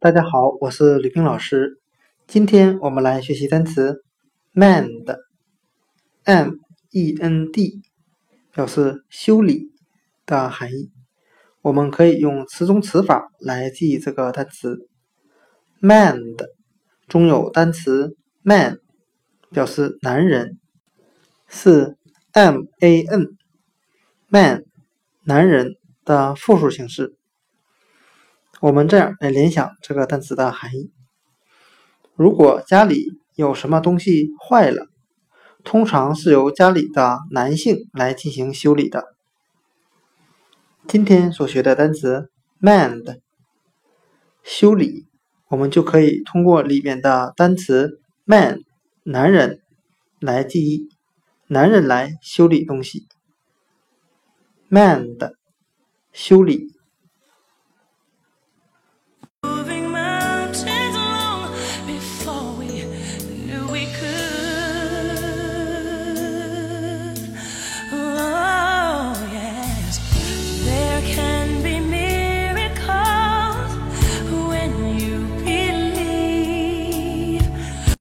[0.00, 1.80] 大家好，我是吕冰老师。
[2.28, 4.04] 今天我们来学习单词
[4.54, 5.02] “mend”，m-e-n-d，
[8.52, 9.72] 表示修理
[10.24, 10.92] 的含义。
[11.62, 14.88] 我们可以用词中词法来记忆这个单词
[15.80, 16.46] “mend”，
[17.08, 18.78] 中有单词 “man”，
[19.50, 20.60] 表示男人，
[21.48, 21.96] 是
[22.34, 23.34] m-a-n，man，
[25.24, 25.74] 男人
[26.04, 27.17] 的复数形式。
[28.60, 30.90] 我们这样来联想这个单词的含义：
[32.16, 34.88] 如果家里有什么东西坏了，
[35.62, 39.14] 通常是由家里的男性来进行修理的。
[40.88, 42.30] 今天所学的单词
[42.60, 43.20] “mend”
[44.42, 45.06] 修理，
[45.46, 48.58] 我们就可以通过里面的单词 “man”
[49.04, 49.60] 男人
[50.18, 50.88] 来记忆，
[51.46, 53.06] 男人来修理东西。
[54.68, 55.34] mend
[56.12, 56.77] 修理。